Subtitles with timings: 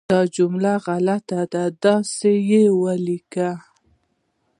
[0.11, 3.49] دا جمله غلطه ده، داسې یې ولیکه